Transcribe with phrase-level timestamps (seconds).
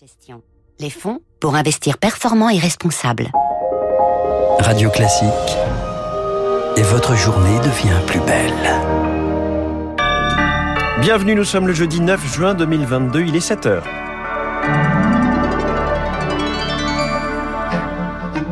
[0.00, 0.42] Gestion.
[0.80, 3.30] Les fonds pour investir performant et responsable.
[4.58, 5.28] Radio Classique.
[6.76, 8.52] Et votre journée devient plus belle.
[11.00, 13.82] Bienvenue, nous sommes le jeudi 9 juin 2022, il est 7h.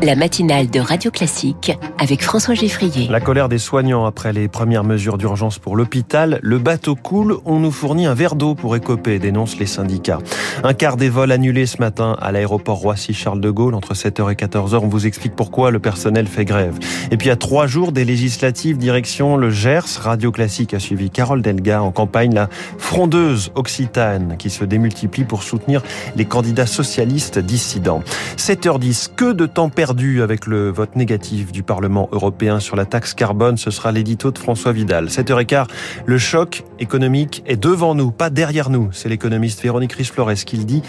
[0.02, 3.06] La matinale de Radio Classique avec François Geffrier.
[3.08, 6.40] La colère des soignants après les premières mesures d'urgence pour l'hôpital.
[6.42, 10.18] Le bateau coule, on nous fournit un verre d'eau pour écoper, dénoncent les syndicats.
[10.64, 14.34] Un quart des vols annulés ce matin à l'aéroport Roissy-Charles de Gaulle entre 7h et
[14.34, 14.80] 14h.
[14.82, 16.80] On vous explique pourquoi le personnel fait grève.
[17.12, 21.42] Et puis à trois jours des législatives, direction le Gers, Radio Classique a suivi Carole
[21.42, 25.80] Delga en campagne, la frondeuse occitane qui se démultiplie pour soutenir
[26.16, 28.02] les candidats socialistes dissidents.
[28.36, 33.12] 7h10, que de temps perdu avec le vote négatif du Parlement européen sur la taxe
[33.12, 33.58] carbone.
[33.58, 35.08] Ce sera l'édito de François Vidal.
[35.08, 35.66] 7h15,
[36.06, 38.88] le choc économique est devant nous, pas derrière nous.
[38.92, 40.82] C'est l'économiste Véronique Riche-Flores qui le dit.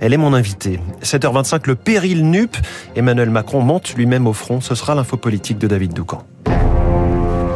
[0.00, 0.78] Elle est mon invitée.
[1.02, 2.54] 7h25, le péril NUP.
[2.96, 4.60] Emmanuel Macron monte lui-même au front.
[4.60, 6.22] Ce sera l'info politique de David Doucan.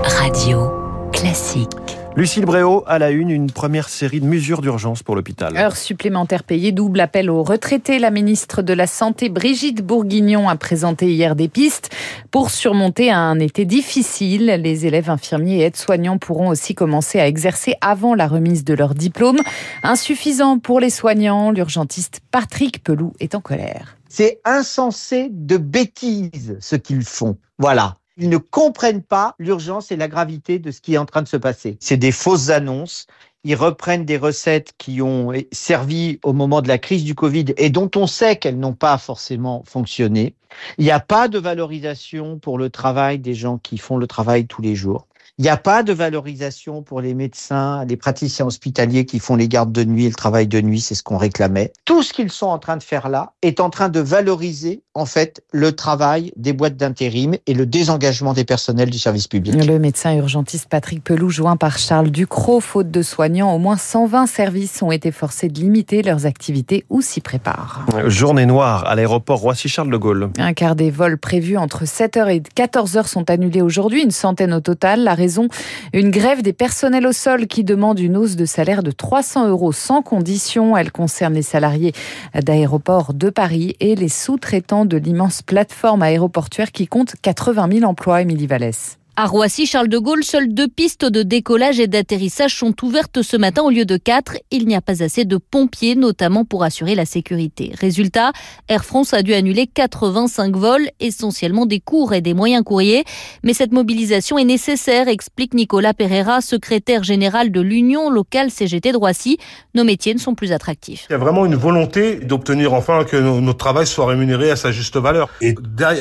[0.04, 0.70] Radio
[1.12, 1.93] classique.
[2.16, 5.56] Lucille Bréau, à la une, une première série de mesures d'urgence pour l'hôpital.
[5.56, 7.98] Heures supplémentaires payées, double appel aux retraités.
[7.98, 11.90] La ministre de la Santé, Brigitte Bourguignon, a présenté hier des pistes
[12.30, 14.46] pour surmonter un été difficile.
[14.62, 18.94] Les élèves infirmiers et aides-soignants pourront aussi commencer à exercer avant la remise de leur
[18.94, 19.40] diplôme.
[19.82, 23.96] Insuffisant pour les soignants, l'urgentiste Patrick Peloux est en colère.
[24.08, 27.38] C'est insensé de bêtises ce qu'ils font.
[27.58, 27.96] Voilà.
[28.16, 31.28] Ils ne comprennent pas l'urgence et la gravité de ce qui est en train de
[31.28, 31.76] se passer.
[31.80, 33.06] C'est des fausses annonces.
[33.42, 37.70] Ils reprennent des recettes qui ont servi au moment de la crise du Covid et
[37.70, 40.34] dont on sait qu'elles n'ont pas forcément fonctionné.
[40.78, 44.46] Il n'y a pas de valorisation pour le travail des gens qui font le travail
[44.46, 45.06] tous les jours.
[45.38, 49.48] Il n'y a pas de valorisation pour les médecins, les praticiens hospitaliers qui font les
[49.48, 51.72] gardes de nuit et le travail de nuit, c'est ce qu'on réclamait.
[51.84, 55.06] Tout ce qu'ils sont en train de faire là est en train de valoriser en
[55.06, 59.54] fait le travail des boîtes d'intérim et le désengagement des personnels du service public.
[59.54, 64.26] Le médecin urgentiste Patrick Pelou, joint par Charles Ducrot, faute de soignants, au moins 120
[64.26, 67.84] services ont été forcés de limiter leurs activités ou s'y préparent.
[68.06, 70.30] Journée noire à l'aéroport Roissy-Charles de Gaulle.
[70.38, 74.60] Un quart des vols prévus entre 7h et 14h sont annulés aujourd'hui, une centaine au
[74.60, 75.04] total.
[75.04, 75.48] La raison,
[75.92, 79.72] une grève des personnels au sol qui demande une hausse de salaire de 300 euros
[79.72, 80.76] sans condition.
[80.76, 81.92] Elle concerne les salariés
[82.34, 88.22] d'aéroports de Paris et les sous-traitants de l'immense plateforme aéroportuaire qui compte 80 000 emplois,
[88.22, 88.98] Émilie Vallès.
[89.16, 93.62] À Roissy-Charles de Gaulle, seules deux pistes de décollage et d'atterrissage sont ouvertes ce matin
[93.62, 94.38] au lieu de quatre.
[94.50, 97.70] Il n'y a pas assez de pompiers, notamment pour assurer la sécurité.
[97.80, 98.32] Résultat,
[98.66, 103.04] Air France a dû annuler 85 vols, essentiellement des cours et des moyens courriers.
[103.44, 108.96] Mais cette mobilisation est nécessaire, explique Nicolas Pereira, secrétaire général de l'Union locale CGT de
[108.96, 109.38] Roissy.
[109.76, 111.06] Nos métiers ne sont plus attractifs.
[111.08, 114.72] Il y a vraiment une volonté d'obtenir enfin que notre travail soit rémunéré à sa
[114.72, 115.28] juste valeur.
[115.40, 115.54] Et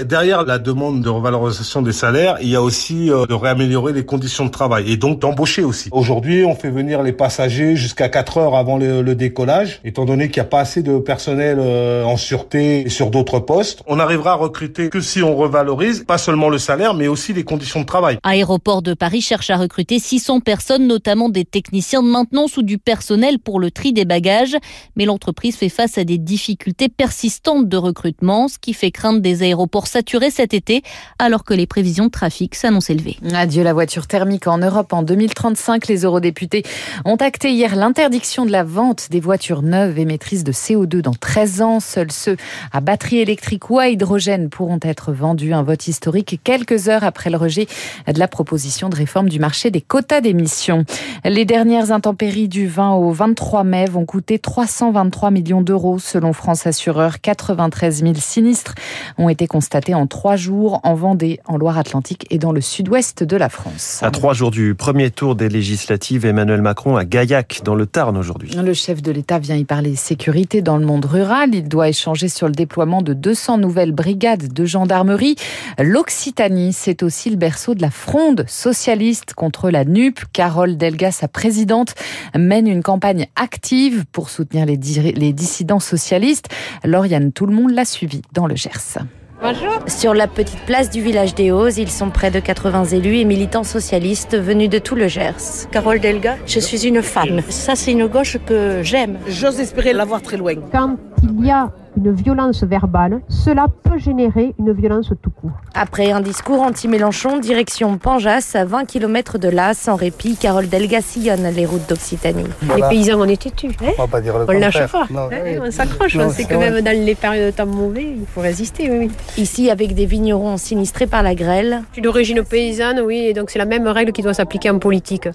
[0.03, 4.45] derrière la demande de revalorisation des salaires, il y a aussi de réaméliorer les conditions
[4.45, 5.89] de travail et donc d'embaucher aussi.
[5.91, 10.29] Aujourd'hui, on fait venir les passagers jusqu'à 4 heures avant le, le décollage, étant donné
[10.29, 13.83] qu'il n'y a pas assez de personnel en sûreté et sur d'autres postes.
[13.87, 17.43] On arrivera à recruter que si on revalorise pas seulement le salaire, mais aussi les
[17.43, 18.17] conditions de travail.
[18.23, 22.77] Aéroport de Paris cherche à recruter 600 personnes, notamment des techniciens de maintenance ou du
[22.77, 24.57] personnel pour le tri des bagages.
[24.95, 29.43] Mais l'entreprise fait face à des difficultés persistantes de recrutement, ce qui fait craindre des
[29.43, 30.81] aéroports saturés cet été,
[31.19, 32.92] alors que les prévisions de trafic s'annonçaient
[33.33, 34.93] Adieu la voiture thermique en Europe.
[34.93, 36.63] En 2035, les eurodéputés
[37.05, 41.61] ont acté hier l'interdiction de la vente des voitures neuves émettrices de CO2 dans 13
[41.61, 41.79] ans.
[41.79, 42.37] Seuls ceux
[42.71, 45.53] à batterie électrique ou à hydrogène pourront être vendus.
[45.53, 47.67] Un vote historique quelques heures après le rejet
[48.07, 50.85] de la proposition de réforme du marché des quotas d'émissions.
[51.25, 56.67] Les dernières intempéries du 20 au 23 mai vont coûter 323 millions d'euros selon France
[56.67, 57.21] Assureur.
[57.21, 58.75] 93 000 sinistres
[59.17, 63.23] ont été constatés en trois jours en Vendée, en Loire-Atlantique et dans le sud ouest
[63.23, 63.99] de la France.
[64.01, 68.17] À trois jours du premier tour des législatives, Emmanuel Macron à Gaillac, dans le Tarn
[68.17, 68.51] aujourd'hui.
[68.55, 71.49] Le chef de l'État vient y parler sécurité dans le monde rural.
[71.53, 75.35] Il doit échanger sur le déploiement de 200 nouvelles brigades de gendarmerie.
[75.79, 80.19] L'Occitanie, c'est aussi le berceau de la fronde socialiste contre la NUP.
[80.33, 81.95] Carole Delga, sa présidente,
[82.37, 86.49] mène une campagne active pour soutenir les, les dissidents socialistes.
[86.83, 88.99] Lauriane, tout le monde l'a suivi dans le Gers.
[89.43, 89.77] Bonjour.
[89.87, 93.25] Sur la petite place du village des Hauts, ils sont près de 80 élus et
[93.25, 95.67] militants socialistes venus de tout le Gers.
[95.69, 97.41] Carole Delga, je suis une femme.
[97.49, 99.19] Ça, c'est une gauche que j'aime.
[99.27, 100.53] J'ose espérer la voir très loin.
[100.71, 105.51] Quand il y a une violence verbale, cela peut générer une violence tout court.
[105.73, 111.01] Après un discours anti-Mélenchon, direction Panjas, à 20 km de là, sans répit, Carole Delga
[111.01, 112.45] sillonne les routes d'Occitanie.
[112.75, 113.71] Les paysans, on est têtus.
[113.81, 115.07] Hein on pas dire le on lâche pas.
[115.09, 116.15] Non, hein, on s'accroche.
[116.17, 118.89] On sait que même dans les périodes de temps mauvais, il faut résister.
[118.89, 119.11] Oui, oui.
[119.37, 121.83] Ici, avec des vignerons sinistrés par la grêle.
[121.89, 124.79] Je suis d'origine paysanne, oui, et donc c'est la même règle qui doit s'appliquer en
[124.79, 125.27] politique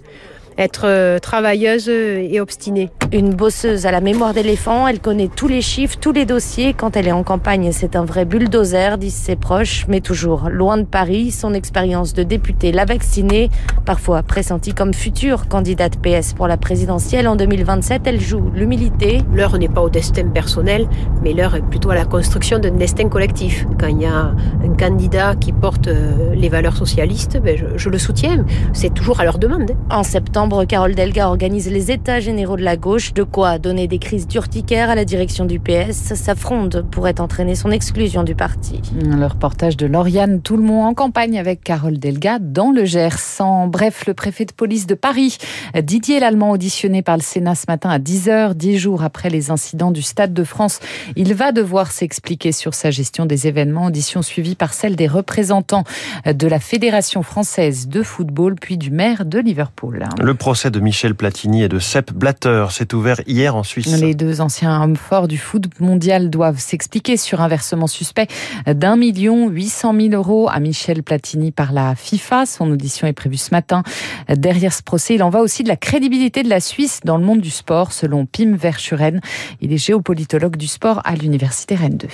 [0.59, 2.91] être euh, travailleuse et obstinée.
[3.13, 6.75] Une bosseuse à la mémoire d'éléphant, elle connaît tous les chiffres, tous les dossiers.
[6.75, 10.77] Quand elle est en campagne, c'est un vrai bulldozer, disent ses proches, mais toujours loin
[10.77, 11.31] de Paris.
[11.31, 13.49] Son expérience de députée l'a vaccinée,
[13.87, 18.03] parfois pressentie comme future candidate PS pour la présidentielle en 2027.
[18.05, 19.23] Elle joue l'humilité.
[19.33, 20.89] L'heure n'est pas au destin personnel,
[21.23, 23.65] mais l'heure est plutôt à la construction d'un destin collectif.
[23.81, 24.33] Quand il y a
[24.65, 28.45] un candidat qui porte euh, les valeurs socialistes, ben je, je le soutiens.
[28.73, 29.71] C'est toujours à leur demande.
[29.89, 33.99] En septembre, Carole Delga organise les états généraux de la gauche, de quoi donner des
[33.99, 36.15] crises d'urticaire à la direction du PS.
[36.15, 38.81] Sa fronde pourrait entraîner son exclusion du parti.
[38.95, 43.41] Le reportage de Lauriane Tout-le-Monde en campagne avec Carole Delga dans le Gers.
[43.41, 45.37] En bref, le préfet de police de Paris,
[45.81, 49.91] Didier Lallemand, auditionné par le Sénat ce matin à 10h, 10 jours après les incidents
[49.91, 50.81] du Stade de France.
[51.15, 55.85] Il va devoir s'expliquer sur sa gestion des événements, audition suivie par celle des représentants
[56.27, 60.09] de la Fédération française de football, puis du maire de Liverpool.
[60.19, 64.00] Le procès de Michel Platini et de Sepp Blatter s'est ouvert hier en Suisse.
[64.00, 68.29] Les deux anciens hommes forts du foot mondial doivent s'expliquer sur un versement suspect
[68.67, 72.46] d'un million huit cent mille euros à Michel Platini par la FIFA.
[72.46, 73.82] Son audition est prévue ce matin.
[74.29, 77.25] Derrière ce procès, il en va aussi de la crédibilité de la Suisse dans le
[77.25, 79.20] monde du sport, selon Pim Verschuren.
[79.61, 82.08] Il est géopolitologue du sport à l'université Rennes 2.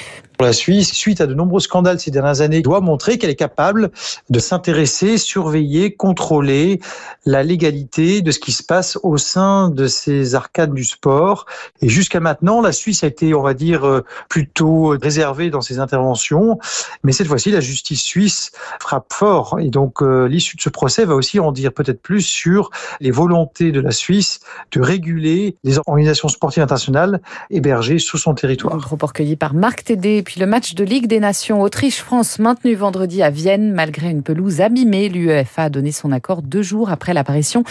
[0.45, 3.91] La Suisse, suite à de nombreux scandales ces dernières années, doit montrer qu'elle est capable
[4.31, 6.81] de s'intéresser, surveiller, contrôler
[7.25, 11.47] la légalité de ce qui se passe au sein de ces arcades du sport.
[11.81, 16.59] Et jusqu'à maintenant, la Suisse a été, on va dire, plutôt réservée dans ses interventions.
[17.03, 19.59] Mais cette fois-ci, la justice suisse frappe fort.
[19.61, 22.71] Et donc, euh, l'issue de ce procès va aussi en dire peut-être plus sur
[23.01, 24.41] les volontés de la Suisse
[24.73, 27.21] de réguler les organisations sportives internationales
[27.51, 28.75] hébergées sous son territoire.
[28.75, 30.23] Un recueilli par Marc Tédé.
[30.35, 34.61] Puis le match de Ligue des Nations Autriche-France maintenu vendredi à Vienne malgré une pelouse
[34.61, 35.09] abîmée.
[35.09, 37.63] L'UEFA a donné son accord deux jours après l'apparition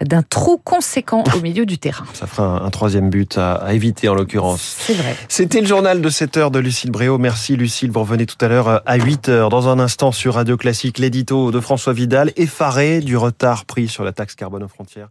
[0.00, 2.04] d'un trou conséquent au milieu du terrain.
[2.14, 4.76] Ça fera un, un troisième but à, à, éviter en l'occurrence.
[4.78, 5.16] C'est vrai.
[5.26, 7.18] C'était le journal de 7 heures de Lucille Bréau.
[7.18, 9.48] Merci Lucille, vous revenez tout à l'heure à 8 heures.
[9.48, 14.04] Dans un instant sur Radio Classique, l'édito de François Vidal, effaré du retard pris sur
[14.04, 15.08] la taxe carbone aux frontières.